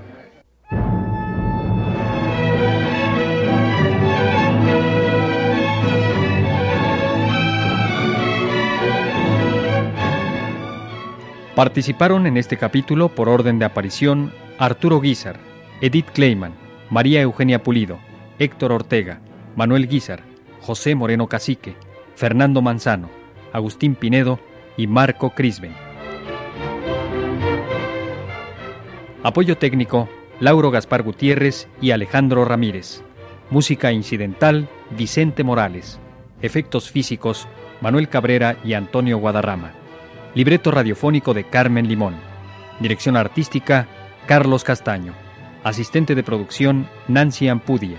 Participaron 11.59 12.25
en 12.25 12.37
este 12.37 12.55
capítulo 12.55 13.09
por 13.09 13.27
orden 13.27 13.59
de 13.59 13.65
aparición 13.65 14.31
Arturo 14.59 15.01
Guizar, 15.01 15.41
Edith 15.81 16.09
Kleiman, 16.13 16.53
María 16.89 17.21
Eugenia 17.21 17.63
Pulido, 17.63 17.99
Héctor 18.39 18.71
Ortega, 18.71 19.19
Manuel 19.57 19.89
Guizar, 19.89 20.23
José 20.61 20.95
Moreno 20.95 21.27
Cacique, 21.27 21.75
Fernando 22.15 22.61
Manzano, 22.61 23.09
Agustín 23.51 23.95
Pinedo 23.95 24.39
y 24.77 24.87
Marco 24.87 25.31
Crisben. 25.31 25.73
Apoyo 29.21 29.57
técnico, 29.57 30.07
Lauro 30.39 30.71
Gaspar 30.71 31.03
Gutiérrez 31.03 31.67
y 31.81 31.91
Alejandro 31.91 32.45
Ramírez. 32.45 33.03
Música 33.49 33.91
incidental, 33.91 34.69
Vicente 34.91 35.43
Morales. 35.43 35.99
Efectos 36.41 36.89
físicos, 36.89 37.49
Manuel 37.81 38.07
Cabrera 38.07 38.55
y 38.63 38.75
Antonio 38.75 39.17
Guadarrama. 39.17 39.73
Libreto 40.35 40.69
radiofónico 40.69 41.33
de 41.33 41.45
Carmen 41.45 41.87
Limón. 41.87 42.15
Dirección 42.79 43.17
artística, 43.17 43.87
Carlos 44.27 44.63
Castaño. 44.63 45.13
Asistente 45.63 46.13
de 46.13 46.23
producción, 46.23 46.87
Nancy 47.07 47.47
Ampudia. 47.47 47.97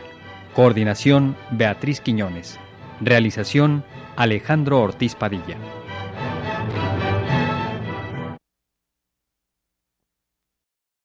Coordinación, 0.54 1.36
Beatriz 1.50 2.00
Quiñones. 2.00 2.60
Realización, 3.00 3.84
Alejandro 4.16 4.80
Ortiz 4.80 5.16
Padilla. 5.16 5.56